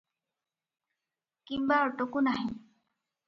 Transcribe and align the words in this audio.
କିମ୍ବା 1.51 1.77
ଅଟକୁ 1.91 2.25
ନାହିଁ। 2.31 2.47